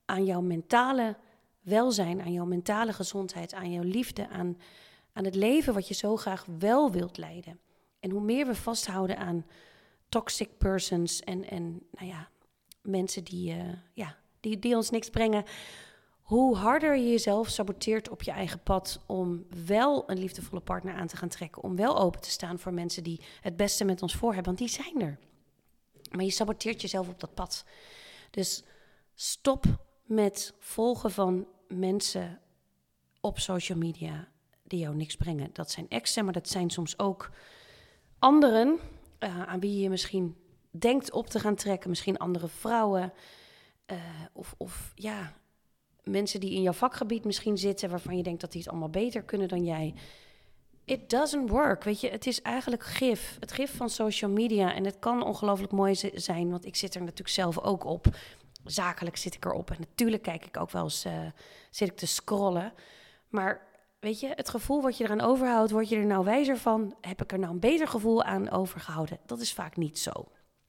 aan 0.05 0.25
jouw 0.25 0.41
mentale 0.41 1.17
welzijn, 1.65 2.23
aan 2.23 2.33
jouw 2.33 2.45
mentale 2.45 2.93
gezondheid, 2.93 3.55
aan 3.55 3.73
jouw 3.73 3.83
liefde, 3.83 4.29
aan, 4.29 4.59
aan 5.13 5.25
het 5.25 5.35
leven 5.35 5.75
wat 5.75 5.89
je 5.89 5.95
zo 5.95 6.17
graag 6.17 6.47
wel 6.59 6.91
wilt 6.91 7.17
leiden. 7.17 7.59
En 8.01 8.11
hoe 8.11 8.21
meer 8.21 8.47
we 8.47 8.55
vasthouden 8.55 9.17
aan 9.17 9.47
toxic 10.09 10.59
persons 10.59 11.21
en, 11.21 11.51
en 11.51 11.83
nou 11.91 12.07
ja, 12.07 12.29
mensen 12.83 13.25
die, 13.25 13.55
uh, 13.55 13.63
ja, 13.93 14.17
die, 14.41 14.59
die 14.59 14.77
ons 14.77 14.91
niks 14.91 15.11
brengen, 15.11 15.45
hoe 16.23 16.57
harder 16.57 16.97
je 16.97 17.11
jezelf 17.11 17.49
saboteert 17.49 18.09
op 18.09 18.23
je 18.23 18.31
eigen 18.31 18.63
pad 18.63 19.01
om 19.07 19.47
wel 19.67 20.11
een 20.11 20.19
liefdevolle 20.19 20.61
partner 20.61 20.95
aan 20.95 21.07
te 21.07 21.17
gaan 21.17 21.29
trekken, 21.29 21.63
om 21.63 21.77
wel 21.77 21.99
open 21.99 22.21
te 22.21 22.31
staan 22.31 22.59
voor 22.59 22.75
mensen 22.75 23.03
die 23.03 23.21
het 23.41 23.57
beste 23.57 23.85
met 23.85 24.03
ons 24.03 24.15
voor 24.15 24.35
hebben, 24.35 24.57
want 24.57 24.59
die 24.59 24.83
zijn 24.83 25.01
er. 25.01 25.19
Maar 26.11 26.25
je 26.25 26.31
saboteert 26.31 26.81
jezelf 26.81 27.09
op 27.09 27.21
dat 27.21 27.35
pad. 27.35 27.65
Dus 28.31 28.63
stop 29.15 29.65
met 30.05 30.55
volgen 30.59 31.11
van 31.11 31.47
mensen 31.69 32.41
op 33.21 33.39
social 33.39 33.79
media 33.79 34.29
die 34.63 34.79
jou 34.79 34.97
niks 34.97 35.17
brengen. 35.17 35.51
Dat 35.53 35.71
zijn 35.71 35.87
exen, 35.89 36.25
maar 36.25 36.33
dat 36.33 36.49
zijn 36.49 36.71
soms 36.71 36.99
ook 36.99 37.31
anderen 38.19 38.79
uh, 39.21 39.43
aan 39.43 39.61
wie 39.61 39.81
je 39.81 39.91
misschien 39.91 40.37
denkt 40.71 41.13
op 41.13 41.27
te 41.27 41.41
gaan 41.41 41.55
trekken. 41.55 41.91
Misschien 41.91 42.19
andere 42.19 42.49
vrouwen. 42.49 43.13
Uh, 43.93 43.99
of, 44.33 44.55
of 44.59 44.93
ja, 44.95 45.35
mensen 46.05 46.41
die 46.41 46.55
in 46.55 46.63
jouw 46.63 46.73
vakgebied 46.73 47.25
misschien 47.25 47.59
zitten, 47.59 47.91
waarvan 47.91 48.17
je 48.17 48.23
denkt 48.23 48.41
dat 48.41 48.53
die 48.53 48.61
het 48.61 48.71
allemaal 48.71 48.91
beter 48.91 49.23
kunnen 49.23 49.49
dan 49.49 49.65
jij. 49.65 49.95
It 50.85 51.11
doesn't 51.11 51.51
work. 51.51 51.85
Weet 51.85 52.01
je, 52.01 52.11
het 52.11 52.27
is 52.27 52.43
eigenlijk 52.43 52.83
gif. 52.83 53.37
Het 53.41 53.53
gif 53.53 53.77
van 53.77 53.91
social 53.91 54.31
media. 54.31 54.75
En 54.75 54.85
het 54.85 54.99
kan 54.99 55.25
ongelooflijk 55.25 55.73
mooi 55.73 55.95
zijn, 56.15 56.51
want 56.51 56.65
ik 56.65 56.77
zit 56.77 56.95
er 56.95 57.01
natuurlijk 57.01 57.29
zelf 57.29 57.59
ook 57.59 57.85
op. 57.85 58.07
Zakelijk 58.65 59.17
zit 59.17 59.35
ik 59.35 59.45
erop. 59.45 59.71
En 59.71 59.77
natuurlijk 59.79 60.23
kijk 60.23 60.45
ik 60.45 60.57
ook 60.57 60.71
wel 60.71 60.83
eens, 60.83 61.07
uh, 61.07 61.27
zit 61.71 61.89
ik 61.89 61.97
te 61.97 62.07
scrollen. 62.07 62.73
Maar 63.29 63.67
weet 64.01 64.21
je, 64.21 64.33
het 64.35 64.49
gevoel 64.49 64.83
wat 64.83 64.97
je 64.97 65.05
eraan 65.05 65.21
overhoudt, 65.21 65.71
word 65.71 65.89
je 65.89 65.97
er 65.97 66.07
nou 66.07 66.25
wijzer 66.25 66.57
van? 66.57 66.97
Heb 67.01 67.23
ik 67.23 67.33
er 67.33 67.39
nou 67.39 67.53
een 67.53 67.61
beter 67.61 67.89
gevoel 67.89 68.23
aan 68.23 68.51
overgehouden? 68.51 69.19
Dat 69.27 69.41
is 69.41 69.53
vaak 69.53 69.77
niet 69.77 69.99
zo. 69.99 70.13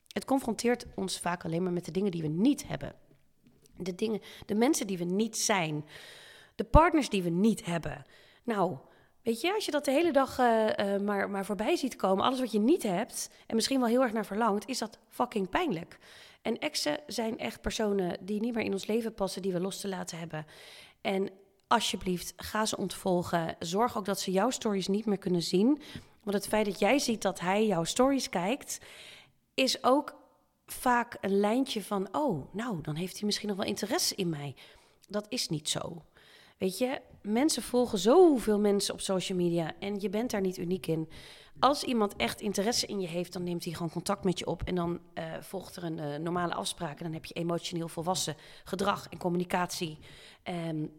Het 0.08 0.26
confronteert 0.26 0.86
ons 0.96 1.20
vaak 1.20 1.46
alleen 1.46 1.64
maar 1.64 1.74
met 1.74 1.86
de 1.86 1.92
dingen 1.92 2.12
die 2.12 2.22
we 2.22 2.28
niet 2.28 2.68
hebben. 2.68 2.96
De, 3.78 3.96
dingen, 3.96 4.22
de 4.46 4.56
mensen 4.56 4.88
die 4.88 4.98
we 4.98 5.04
niet 5.04 5.38
zijn. 5.38 5.86
De 6.56 6.64
partners 6.64 7.10
die 7.10 7.24
we 7.24 7.30
niet 7.30 7.66
hebben. 7.66 8.06
Nou, 8.44 8.78
weet 9.26 9.42
je, 9.42 9.54
als 9.54 9.66
je 9.66 9.72
dat 9.72 9.86
de 9.86 9.92
hele 9.92 10.12
dag 10.12 10.40
uh, 10.40 10.68
uh, 10.78 11.00
maar, 11.00 11.30
maar 11.30 11.46
voorbij 11.46 11.76
ziet 11.76 11.96
komen, 11.96 12.26
alles 12.26 12.40
wat 12.40 12.52
je 12.52 12.60
niet 12.60 12.84
hebt 12.84 13.30
en 13.48 13.56
misschien 13.56 13.80
wel 13.80 13.90
heel 13.90 14.02
erg 14.02 14.14
naar 14.14 14.26
verlangt, 14.26 14.68
is 14.68 14.78
dat 14.78 15.00
fucking 15.10 15.50
pijnlijk. 15.50 15.98
En 16.42 16.60
exen 16.60 17.00
zijn 17.08 17.38
echt 17.38 17.62
personen 17.62 18.18
die 18.22 18.40
niet 18.40 18.54
meer 18.54 18.64
in 18.64 18.72
ons 18.72 18.86
leven 18.86 19.14
passen, 19.14 19.42
die 19.42 19.54
we 19.54 19.60
los 19.60 19.80
te 19.80 19.88
laten 19.88 20.18
hebben. 20.18 20.46
En 21.02 21.30
alsjeblieft, 21.68 22.34
ga 22.36 22.66
ze 22.66 22.78
ontvolgen. 22.78 23.56
Zorg 23.60 23.98
ook 23.98 24.06
dat 24.06 24.20
ze 24.20 24.32
jouw 24.32 24.50
stories 24.50 24.88
niet 24.88 25.06
meer 25.06 25.18
kunnen 25.18 25.42
zien. 25.42 25.82
Want 26.24 26.38
het 26.38 26.48
feit 26.48 26.66
dat 26.66 26.80
jij 26.80 27.00
ziet 27.00 27.22
dat 27.22 27.40
hij 27.40 27.66
jouw 27.66 27.84
stories 27.84 28.30
kijkt, 28.30 28.80
is 29.54 29.84
ook 29.84 30.16
vaak 30.66 31.18
een 31.22 31.40
lijntje 31.40 31.84
van: 31.84 32.08
oh, 32.12 32.54
nou, 32.54 32.82
dan 32.82 32.96
heeft 32.96 33.18
hij 33.18 33.26
misschien 33.26 33.48
nog 33.48 33.58
wel 33.58 33.66
interesse 33.66 34.16
in 34.16 34.30
mij. 34.30 34.56
Dat 35.08 35.26
is 35.30 35.50
niet 35.50 35.70
zo. 35.70 36.02
Weet 36.58 36.78
je, 36.78 37.02
mensen 37.22 37.64
volgen 37.64 37.98
zoveel 37.98 38.60
mensen 38.60 38.94
op 38.94 39.02
social 39.02 39.38
media 39.38 39.74
en 39.80 40.00
je 40.00 40.10
bent 40.10 40.32
daar 40.32 40.42
niet 40.42 40.58
uniek 40.58 40.88
in. 40.88 41.10
Als 41.60 41.84
iemand 41.84 42.16
echt 42.16 42.42
interesse 42.42 42.86
in 42.86 43.00
je 43.00 43.08
heeft, 43.08 43.34
dan 43.34 43.44
neemt 43.44 43.64
hij 43.64 43.74
gewoon 43.74 43.92
contact 43.92 44.24
met 44.24 44.40
je 44.40 44.46
op 44.46 44.64
en 44.64 44.76
dan 44.76 45.00
uh, 45.14 45.24
volgt 45.42 45.76
er 45.76 45.84
een 45.84 45.98
uh, 45.98 46.16
normale 46.16 46.54
afspraak. 46.54 46.98
En 46.98 47.04
dan 47.04 47.14
heb 47.14 47.26
je 47.26 47.34
emotioneel 47.34 47.88
volwassen 47.88 48.36
gedrag 48.64 49.08
en 49.10 49.18
communicatie. 49.18 49.98
Um, 50.44 50.92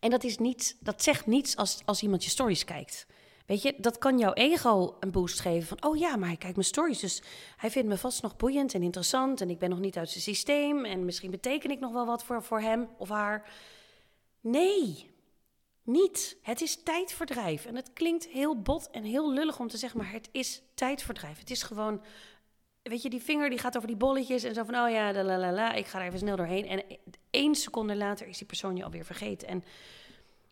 en 0.00 0.10
dat, 0.10 0.24
is 0.24 0.38
niet, 0.38 0.76
dat 0.80 1.02
zegt 1.02 1.26
niets 1.26 1.56
als, 1.56 1.82
als 1.84 2.02
iemand 2.02 2.24
je 2.24 2.30
stories 2.30 2.64
kijkt. 2.64 3.06
Weet 3.46 3.62
je, 3.62 3.74
dat 3.78 3.98
kan 3.98 4.18
jouw 4.18 4.32
ego 4.32 4.96
een 5.00 5.10
boost 5.10 5.40
geven 5.40 5.68
van, 5.68 5.90
oh 5.90 5.98
ja, 5.98 6.16
maar 6.16 6.28
hij 6.28 6.36
kijkt 6.36 6.56
mijn 6.56 6.68
stories, 6.68 7.00
dus 7.00 7.22
hij 7.56 7.70
vindt 7.70 7.88
me 7.88 7.96
vast 7.96 8.22
nog 8.22 8.36
boeiend 8.36 8.74
en 8.74 8.82
interessant 8.82 9.40
en 9.40 9.50
ik 9.50 9.58
ben 9.58 9.70
nog 9.70 9.78
niet 9.78 9.96
uit 9.96 10.10
zijn 10.10 10.22
systeem 10.22 10.84
en 10.84 11.04
misschien 11.04 11.30
beteken 11.30 11.70
ik 11.70 11.80
nog 11.80 11.92
wel 11.92 12.06
wat 12.06 12.24
voor, 12.24 12.42
voor 12.42 12.60
hem 12.60 12.88
of 12.98 13.08
haar. 13.08 13.50
Nee, 14.42 15.10
niet. 15.82 16.36
Het 16.42 16.60
is 16.60 16.82
tijdverdrijf. 16.82 17.66
En 17.66 17.76
het 17.76 17.92
klinkt 17.92 18.26
heel 18.26 18.62
bot 18.62 18.90
en 18.90 19.04
heel 19.04 19.32
lullig 19.32 19.58
om 19.58 19.68
te 19.68 19.76
zeggen, 19.76 19.98
maar 19.98 20.12
het 20.12 20.28
is 20.32 20.62
tijdverdrijf. 20.74 21.38
Het 21.38 21.50
is 21.50 21.62
gewoon, 21.62 22.02
weet 22.82 23.02
je, 23.02 23.10
die 23.10 23.22
vinger 23.22 23.50
die 23.50 23.58
gaat 23.58 23.76
over 23.76 23.88
die 23.88 23.96
bolletjes 23.96 24.42
en 24.42 24.54
zo 24.54 24.64
van, 24.64 24.74
oh 24.74 24.90
ja, 24.90 25.12
la 25.12 25.38
la 25.38 25.52
la, 25.52 25.72
ik 25.72 25.86
ga 25.86 26.00
er 26.00 26.06
even 26.06 26.18
snel 26.18 26.36
doorheen. 26.36 26.66
En 26.66 26.82
één 27.30 27.54
seconde 27.54 27.96
later 27.96 28.26
is 28.26 28.38
die 28.38 28.46
persoon 28.46 28.76
je 28.76 28.84
alweer 28.84 29.04
vergeten. 29.04 29.48
En 29.48 29.64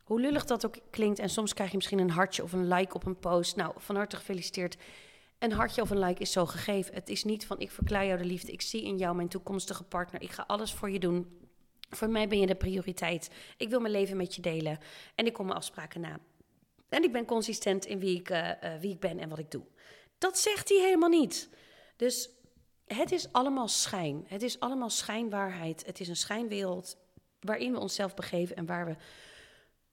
hoe 0.05 0.21
lullig 0.21 0.45
dat 0.45 0.67
ook 0.67 0.77
klinkt, 0.91 1.19
en 1.19 1.31
soms 1.31 1.55
krijg 1.55 1.71
je 1.71 1.77
misschien 1.77 1.99
een 1.99 2.11
hartje 2.11 2.43
of 2.43 2.53
een 2.53 2.69
like 2.69 2.95
op 2.95 3.07
een 3.07 3.19
post. 3.19 3.57
Nou, 3.57 3.73
van 3.77 3.97
harte 3.97 4.17
gefeliciteerd. 4.17 4.77
Een 5.39 5.53
hartje 5.53 5.83
of 5.83 5.91
een 5.91 5.99
like 5.99 6.21
is 6.21 6.33
zo 6.33 6.47
gegeven. 6.47 6.95
Het 6.95 7.09
is 7.09 7.25
niet 7.25 7.47
van 7.47 7.61
ik 7.61 7.71
verklaar 7.71 8.07
jou 8.07 8.19
de 8.19 8.25
liefde, 8.25 8.53
ik 8.53 8.63
zie 8.63 8.83
in 8.83 8.99
jou 8.99 9.17
mijn 9.17 9.29
toekomstige 9.29 9.85
partner, 9.85 10.23
ik 10.23 10.31
ga 10.31 10.45
alles 10.47 10.73
voor 10.75 10.91
je 10.91 10.99
doen. 10.99 11.39
Voor 11.91 12.11
mij 12.11 12.29
ben 12.29 12.39
je 12.39 12.47
de 12.47 12.55
prioriteit. 12.55 13.31
Ik 13.57 13.69
wil 13.69 13.81
mijn 13.81 13.93
leven 13.93 14.17
met 14.17 14.35
je 14.35 14.43
delen 14.43 14.79
en 15.15 15.27
ik 15.27 15.33
kom 15.33 15.47
mijn 15.47 15.59
afspraken 15.59 16.01
na. 16.01 16.19
En 16.89 17.03
ik 17.03 17.13
ben 17.13 17.25
consistent 17.25 17.87
in 17.87 17.99
wie 17.99 18.19
ik, 18.19 18.31
uh, 18.31 18.49
uh, 18.49 18.75
wie 18.81 18.91
ik 18.91 19.01
ben 19.01 19.19
en 19.19 19.29
wat 19.29 19.39
ik 19.39 19.51
doe. 19.51 19.63
Dat 20.19 20.39
zegt 20.39 20.69
hij 20.69 20.79
helemaal 20.79 21.09
niet. 21.09 21.49
Dus 21.97 22.31
het 22.87 23.13
is 23.13 23.33
allemaal 23.33 23.69
schijn. 23.69 24.25
Het 24.27 24.43
is 24.43 24.61
allemaal 24.61 24.91
schijnwaarheid. 24.91 25.87
Het 25.87 26.01
is 26.01 26.09
een 26.09 26.17
schijnwereld 26.17 26.97
waarin 27.41 27.73
we 27.73 27.79
onszelf 27.79 28.15
begeven 28.15 28.57
en 28.57 28.67
waar 28.67 28.87
we 28.87 28.97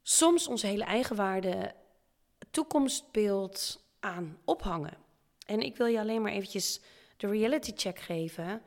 soms 0.02 0.48
onze 0.48 0.68
hele 0.68 0.84
eigen 0.84 1.16
waarde, 1.16 1.74
toekomstbeeld 2.52 3.84
aan 4.00 4.38
ophangen. 4.46 4.98
En 5.46 5.60
ik 5.60 5.78
wil 5.78 5.88
je 5.88 6.00
alleen 6.00 6.22
maar 6.22 6.32
eventjes 6.32 6.82
de 7.18 7.28
reality 7.28 7.72
check 7.76 8.00
geven. 8.00 8.62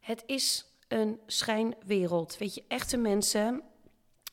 Het 0.00 0.22
is 0.26 0.66
een 0.88 1.20
schijnwereld. 1.26 2.38
Weet 2.38 2.54
je, 2.54 2.64
echte 2.68 2.96
mensen 2.96 3.62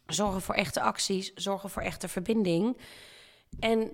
zorgen 0.07 0.41
voor 0.41 0.55
echte 0.55 0.81
acties, 0.81 1.33
zorgen 1.33 1.69
voor 1.69 1.81
echte 1.81 2.07
verbinding. 2.07 2.77
En 3.59 3.91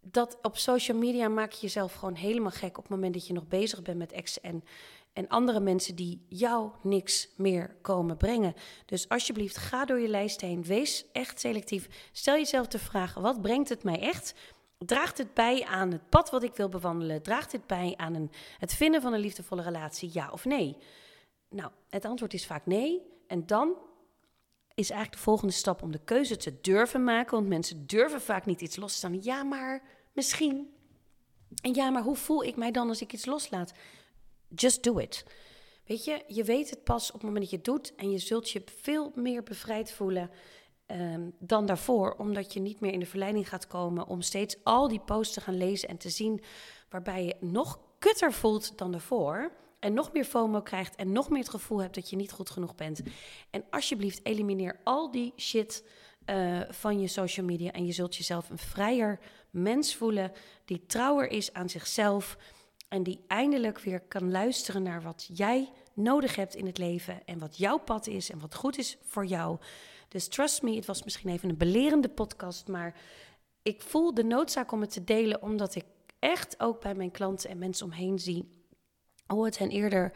dat 0.00 0.38
op 0.42 0.56
social 0.56 0.98
media 0.98 1.28
maak 1.28 1.52
je 1.52 1.60
jezelf 1.60 1.94
gewoon 1.94 2.14
helemaal 2.14 2.50
gek 2.50 2.78
op 2.78 2.82
het 2.82 2.92
moment 2.92 3.14
dat 3.14 3.26
je 3.26 3.32
nog 3.32 3.46
bezig 3.48 3.82
bent 3.82 3.98
met 3.98 4.12
ex 4.12 4.40
en, 4.40 4.64
en 5.12 5.28
andere 5.28 5.60
mensen 5.60 5.94
die 5.94 6.24
jou 6.28 6.70
niks 6.82 7.28
meer 7.36 7.76
komen 7.82 8.16
brengen. 8.16 8.54
Dus 8.86 9.08
alsjeblieft, 9.08 9.56
ga 9.56 9.84
door 9.84 10.00
je 10.00 10.08
lijst 10.08 10.40
heen. 10.40 10.64
Wees 10.64 11.04
echt 11.12 11.40
selectief. 11.40 11.88
Stel 12.12 12.34
jezelf 12.34 12.66
de 12.66 12.78
vraag: 12.78 13.14
wat 13.14 13.42
brengt 13.42 13.68
het 13.68 13.82
mij 13.82 14.00
echt? 14.00 14.34
Draagt 14.78 15.18
het 15.18 15.34
bij 15.34 15.64
aan 15.64 15.92
het 15.92 16.08
pad 16.08 16.30
wat 16.30 16.42
ik 16.42 16.56
wil 16.56 16.68
bewandelen? 16.68 17.22
Draagt 17.22 17.52
het 17.52 17.66
bij 17.66 17.94
aan 17.96 18.14
een, 18.14 18.30
het 18.58 18.74
vinden 18.74 19.02
van 19.02 19.12
een 19.12 19.20
liefdevolle 19.20 19.62
relatie? 19.62 20.10
Ja 20.12 20.30
of 20.30 20.44
nee? 20.44 20.76
Nou, 21.50 21.70
het 21.88 22.04
antwoord 22.04 22.34
is 22.34 22.46
vaak 22.46 22.66
nee. 22.66 23.02
En 23.26 23.46
dan 23.46 23.76
is 24.74 24.90
eigenlijk 24.90 25.12
de 25.12 25.24
volgende 25.24 25.52
stap 25.52 25.82
om 25.82 25.92
de 25.92 26.04
keuze 26.04 26.36
te 26.36 26.60
durven 26.60 27.04
maken. 27.04 27.34
Want 27.34 27.48
mensen 27.48 27.86
durven 27.86 28.20
vaak 28.20 28.46
niet 28.46 28.60
iets 28.60 28.76
los 28.76 28.92
te 28.92 28.98
staan. 28.98 29.22
Ja, 29.22 29.42
maar 29.42 29.82
misschien. 30.12 30.74
En 31.62 31.74
ja, 31.74 31.90
maar 31.90 32.02
hoe 32.02 32.16
voel 32.16 32.44
ik 32.44 32.56
mij 32.56 32.70
dan 32.70 32.88
als 32.88 33.00
ik 33.00 33.12
iets 33.12 33.26
loslaat? 33.26 33.72
Just 34.48 34.82
do 34.82 34.98
it. 34.98 35.24
Weet 35.86 36.04
je, 36.04 36.24
je 36.26 36.44
weet 36.44 36.70
het 36.70 36.84
pas 36.84 37.08
op 37.08 37.14
het 37.14 37.22
moment 37.22 37.40
dat 37.40 37.50
je 37.50 37.56
het 37.56 37.64
doet. 37.64 37.94
En 37.94 38.10
je 38.10 38.18
zult 38.18 38.50
je 38.50 38.62
veel 38.80 39.12
meer 39.14 39.42
bevrijd 39.42 39.92
voelen 39.92 40.30
um, 40.86 41.34
dan 41.38 41.66
daarvoor. 41.66 42.14
Omdat 42.18 42.52
je 42.52 42.60
niet 42.60 42.80
meer 42.80 42.92
in 42.92 43.00
de 43.00 43.06
verleiding 43.06 43.48
gaat 43.48 43.66
komen 43.66 44.06
om 44.06 44.20
steeds 44.20 44.56
al 44.62 44.88
die 44.88 45.00
posts 45.00 45.34
te 45.34 45.40
gaan 45.40 45.56
lezen 45.56 45.88
en 45.88 45.96
te 45.96 46.10
zien. 46.10 46.42
Waarbij 46.88 47.24
je 47.24 47.36
nog 47.40 47.80
kutter 47.98 48.32
voelt 48.32 48.78
dan 48.78 48.90
daarvoor 48.90 49.52
en 49.80 49.94
nog 49.94 50.12
meer 50.12 50.24
FOMO 50.24 50.60
krijgt 50.60 50.96
en 50.96 51.12
nog 51.12 51.28
meer 51.28 51.40
het 51.40 51.48
gevoel 51.48 51.78
hebt 51.78 51.94
dat 51.94 52.10
je 52.10 52.16
niet 52.16 52.32
goed 52.32 52.50
genoeg 52.50 52.74
bent. 52.74 53.02
En 53.50 53.64
alsjeblieft, 53.70 54.20
elimineer 54.22 54.80
al 54.84 55.10
die 55.10 55.32
shit 55.36 55.84
uh, 56.26 56.60
van 56.68 57.00
je 57.00 57.08
social 57.08 57.46
media 57.46 57.72
en 57.72 57.86
je 57.86 57.92
zult 57.92 58.16
jezelf 58.16 58.50
een 58.50 58.58
vrijer 58.58 59.18
mens 59.50 59.94
voelen 59.94 60.32
die 60.64 60.86
trouwer 60.86 61.30
is 61.30 61.52
aan 61.52 61.68
zichzelf 61.68 62.38
en 62.88 63.02
die 63.02 63.24
eindelijk 63.26 63.78
weer 63.78 64.00
kan 64.00 64.30
luisteren 64.30 64.82
naar 64.82 65.02
wat 65.02 65.28
jij 65.32 65.72
nodig 65.94 66.36
hebt 66.36 66.54
in 66.54 66.66
het 66.66 66.78
leven 66.78 67.24
en 67.24 67.38
wat 67.38 67.56
jouw 67.56 67.78
pad 67.78 68.06
is 68.06 68.30
en 68.30 68.38
wat 68.38 68.54
goed 68.54 68.78
is 68.78 68.96
voor 69.02 69.26
jou. 69.26 69.58
Dus 70.08 70.28
trust 70.28 70.62
me, 70.62 70.74
het 70.74 70.86
was 70.86 71.04
misschien 71.04 71.30
even 71.30 71.48
een 71.48 71.56
belerende 71.56 72.08
podcast, 72.08 72.68
maar 72.68 73.00
ik 73.62 73.82
voel 73.82 74.14
de 74.14 74.24
noodzaak 74.24 74.72
om 74.72 74.80
het 74.80 74.90
te 74.90 75.04
delen 75.04 75.42
omdat 75.42 75.74
ik 75.74 75.84
echt 76.18 76.60
ook 76.60 76.80
bij 76.80 76.94
mijn 76.94 77.10
klanten 77.10 77.50
en 77.50 77.58
mensen 77.58 77.86
omheen 77.86 78.18
zie 78.18 78.57
hoe 79.28 79.44
het 79.44 79.58
hen 79.58 79.70
eerder 79.70 80.12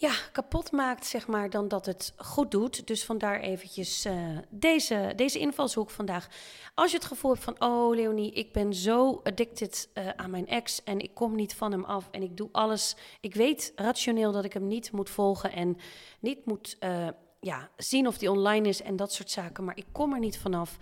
ja, 0.00 0.12
kapot 0.32 0.72
maakt, 0.72 1.06
zeg 1.06 1.26
maar, 1.26 1.50
dan 1.50 1.68
dat 1.68 1.86
het 1.86 2.12
goed 2.16 2.50
doet. 2.50 2.86
Dus 2.86 3.04
vandaar 3.04 3.40
eventjes 3.40 4.06
uh, 4.06 4.38
deze, 4.48 5.12
deze 5.16 5.38
invalshoek 5.38 5.90
vandaag. 5.90 6.28
Als 6.74 6.90
je 6.90 6.96
het 6.96 7.06
gevoel 7.06 7.32
hebt 7.32 7.44
van, 7.44 7.60
oh 7.60 7.94
Leonie, 7.94 8.32
ik 8.32 8.52
ben 8.52 8.74
zo 8.74 9.20
addicted 9.24 9.88
uh, 9.94 10.08
aan 10.08 10.30
mijn 10.30 10.46
ex 10.46 10.84
en 10.84 11.00
ik 11.00 11.14
kom 11.14 11.34
niet 11.34 11.54
van 11.54 11.72
hem 11.72 11.84
af 11.84 12.08
en 12.10 12.22
ik 12.22 12.36
doe 12.36 12.48
alles. 12.52 12.96
Ik 13.20 13.34
weet 13.34 13.72
rationeel 13.76 14.32
dat 14.32 14.44
ik 14.44 14.52
hem 14.52 14.66
niet 14.66 14.92
moet 14.92 15.10
volgen 15.10 15.52
en 15.52 15.76
niet 16.20 16.46
moet 16.46 16.76
uh, 16.80 17.08
ja, 17.40 17.70
zien 17.76 18.06
of 18.06 18.18
die 18.18 18.30
online 18.30 18.68
is 18.68 18.82
en 18.82 18.96
dat 18.96 19.12
soort 19.12 19.30
zaken, 19.30 19.64
maar 19.64 19.76
ik 19.76 19.86
kom 19.92 20.12
er 20.12 20.20
niet 20.20 20.38
vanaf. 20.38 20.78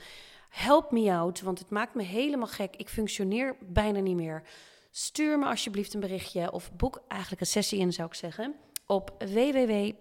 Help 0.49 0.91
me 0.91 1.13
out, 1.13 1.41
want 1.41 1.59
het 1.59 1.71
maakt 1.71 1.95
me 1.95 2.03
helemaal 2.03 2.47
gek. 2.47 2.77
Ik 2.77 2.89
functioneer 2.89 3.57
bijna 3.61 4.01
niet 4.01 4.17
meer. 4.17 4.43
Stuur 4.99 5.39
me 5.39 5.47
alsjeblieft 5.47 5.95
een 5.95 6.01
berichtje 6.01 6.53
of 6.53 6.73
boek 6.73 7.03
eigenlijk 7.09 7.41
een 7.41 7.47
sessie 7.47 7.79
in, 7.79 7.93
zou 7.93 8.09
ik 8.09 8.15
zeggen, 8.15 8.55
op 8.87 9.15
www.calendly 9.19 9.97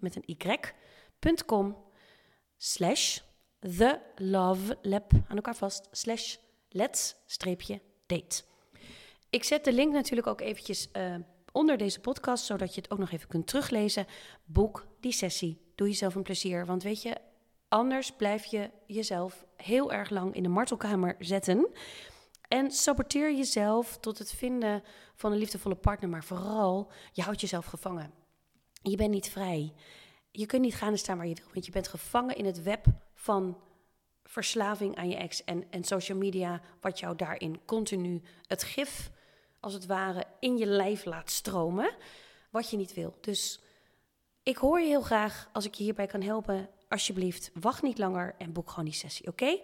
met 0.00 0.16
een 0.16 0.22
y.com 0.26 1.76
slash 2.56 3.18
the 3.60 4.00
love 4.14 4.78
lab 4.82 5.12
aan 5.28 5.36
elkaar 5.36 5.56
vast 5.56 5.88
slash 5.90 6.36
let's 6.68 7.14
streepje 7.26 7.80
date. 8.06 8.42
Ik 9.30 9.44
zet 9.44 9.64
de 9.64 9.72
link 9.72 9.92
natuurlijk 9.92 10.26
ook 10.26 10.40
eventjes 10.40 10.88
uh, 10.92 11.14
onder 11.52 11.76
deze 11.76 12.00
podcast, 12.00 12.44
zodat 12.44 12.74
je 12.74 12.80
het 12.80 12.90
ook 12.90 12.98
nog 12.98 13.10
even 13.10 13.28
kunt 13.28 13.46
teruglezen. 13.46 14.06
Boek 14.44 14.86
die 15.00 15.12
sessie. 15.12 15.60
Doe 15.74 15.88
jezelf 15.88 16.14
een 16.14 16.22
plezier. 16.22 16.66
Want 16.66 16.82
weet 16.82 17.02
je, 17.02 17.16
anders 17.68 18.12
blijf 18.12 18.44
je 18.44 18.70
jezelf 18.86 19.44
heel 19.56 19.92
erg 19.92 20.10
lang 20.10 20.34
in 20.34 20.42
de 20.42 20.48
martelkamer 20.48 21.16
zetten. 21.18 21.68
En 22.48 22.70
saboteer 22.70 23.34
jezelf 23.34 23.98
tot 23.98 24.18
het 24.18 24.32
vinden 24.32 24.82
van 25.14 25.32
een 25.32 25.38
liefdevolle 25.38 25.74
partner, 25.74 26.08
maar 26.10 26.24
vooral, 26.24 26.90
je 27.12 27.22
houdt 27.22 27.40
jezelf 27.40 27.64
gevangen. 27.66 28.12
Je 28.82 28.96
bent 28.96 29.10
niet 29.10 29.30
vrij. 29.30 29.72
Je 30.30 30.46
kunt 30.46 30.62
niet 30.62 30.74
gaan 30.74 30.92
en 30.92 30.98
staan 30.98 31.16
waar 31.16 31.26
je 31.26 31.34
wil, 31.34 31.52
want 31.52 31.66
je 31.66 31.72
bent 31.72 31.88
gevangen 31.88 32.36
in 32.36 32.44
het 32.44 32.62
web 32.62 32.86
van 33.14 33.60
verslaving 34.24 34.96
aan 34.96 35.08
je 35.08 35.16
ex 35.16 35.44
en, 35.44 35.64
en 35.70 35.84
social 35.84 36.18
media, 36.18 36.60
wat 36.80 36.98
jou 36.98 37.16
daarin 37.16 37.64
continu 37.64 38.22
het 38.46 38.62
gif, 38.62 39.10
als 39.60 39.72
het 39.72 39.86
ware, 39.86 40.24
in 40.40 40.56
je 40.56 40.66
lijf 40.66 41.04
laat 41.04 41.30
stromen, 41.30 41.94
wat 42.50 42.70
je 42.70 42.76
niet 42.76 42.94
wil. 42.94 43.18
Dus 43.20 43.60
ik 44.42 44.56
hoor 44.56 44.80
je 44.80 44.86
heel 44.86 45.00
graag 45.00 45.48
als 45.52 45.64
ik 45.64 45.74
je 45.74 45.84
hierbij 45.84 46.06
kan 46.06 46.22
helpen 46.22 46.68
alsjeblieft, 46.88 47.50
wacht 47.60 47.82
niet 47.82 47.98
langer 47.98 48.34
en 48.38 48.52
boek 48.52 48.68
gewoon 48.68 48.84
die 48.84 48.94
sessie, 48.94 49.26
oké? 49.26 49.58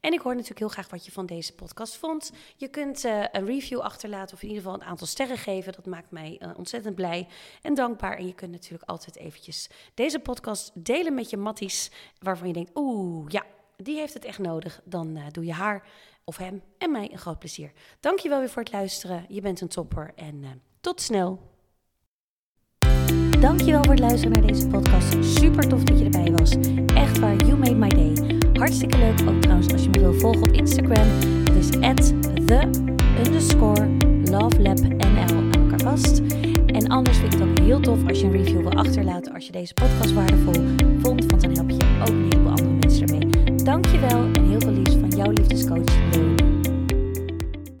En 0.00 0.12
ik 0.12 0.20
hoor 0.20 0.32
natuurlijk 0.32 0.58
heel 0.58 0.68
graag 0.68 0.90
wat 0.90 1.04
je 1.04 1.12
van 1.12 1.26
deze 1.26 1.54
podcast 1.54 1.96
vond. 1.96 2.32
Je 2.56 2.68
kunt 2.68 3.04
uh, 3.04 3.24
een 3.32 3.46
review 3.46 3.80
achterlaten 3.80 4.34
of 4.34 4.42
in 4.42 4.48
ieder 4.48 4.62
geval 4.62 4.80
een 4.80 4.86
aantal 4.86 5.06
sterren 5.06 5.38
geven. 5.38 5.72
Dat 5.72 5.86
maakt 5.86 6.10
mij 6.10 6.38
uh, 6.40 6.50
ontzettend 6.56 6.94
blij 6.94 7.28
en 7.62 7.74
dankbaar. 7.74 8.16
En 8.16 8.26
je 8.26 8.34
kunt 8.34 8.50
natuurlijk 8.50 8.90
altijd 8.90 9.16
eventjes 9.16 9.70
deze 9.94 10.18
podcast 10.18 10.70
delen 10.74 11.14
met 11.14 11.30
je 11.30 11.36
matties, 11.36 11.90
waarvan 12.18 12.46
je 12.46 12.52
denkt, 12.52 12.70
oeh, 12.74 13.30
ja, 13.30 13.44
die 13.76 13.96
heeft 13.96 14.14
het 14.14 14.24
echt 14.24 14.38
nodig. 14.38 14.80
Dan 14.84 15.16
uh, 15.16 15.26
doe 15.30 15.44
je 15.44 15.52
haar 15.52 15.88
of 16.24 16.36
hem 16.36 16.62
en 16.78 16.90
mij 16.90 17.12
een 17.12 17.18
groot 17.18 17.38
plezier. 17.38 17.72
Dankjewel 18.00 18.38
weer 18.38 18.50
voor 18.50 18.62
het 18.62 18.72
luisteren. 18.72 19.24
Je 19.28 19.40
bent 19.40 19.60
een 19.60 19.68
topper 19.68 20.12
en 20.14 20.62
tot 20.80 21.00
snel. 21.00 21.51
Dankjewel 23.42 23.82
voor 23.82 23.92
het 23.92 24.00
luisteren 24.00 24.32
naar 24.32 24.52
deze 24.52 24.66
podcast. 24.66 25.16
Super 25.20 25.68
tof 25.68 25.82
dat 25.82 25.98
je 25.98 26.04
erbij 26.04 26.32
was. 26.32 26.50
Echt 26.94 27.18
waar, 27.18 27.36
you 27.36 27.56
made 27.56 27.74
my 27.74 27.88
day. 27.88 28.12
Hartstikke 28.52 28.98
leuk 28.98 29.28
ook 29.28 29.40
trouwens 29.40 29.72
als 29.72 29.82
je 29.82 29.88
me 29.88 29.98
wil 29.98 30.14
volgen 30.14 30.42
op 30.42 30.52
Instagram. 30.52 31.06
Het 31.44 31.56
is 31.56 31.80
at 31.80 32.14
the 32.46 32.70
underscore 33.26 33.88
lovelabnl 34.24 35.00
aan 35.00 35.52
elkaar 35.52 35.80
vast. 35.80 36.22
En 36.66 36.88
anders 36.88 37.18
vind 37.18 37.34
ik 37.34 37.40
het 37.40 37.48
ook 37.48 37.58
heel 37.58 37.80
tof 37.80 38.08
als 38.08 38.20
je 38.20 38.26
een 38.26 38.32
review 38.32 38.60
wil 38.60 38.72
achterlaten 38.72 39.34
als 39.34 39.46
je 39.46 39.52
deze 39.52 39.74
podcast 39.74 40.12
waardevol 40.12 40.64
vond. 40.98 41.26
Want 41.26 41.42
dan 41.42 41.52
help 41.52 41.70
je 41.70 42.00
ook 42.00 42.08
een 42.08 42.22
heleboel 42.22 42.50
andere 42.50 42.70
mensen 42.80 43.06
ermee. 43.06 43.54
Dankjewel 43.56 44.41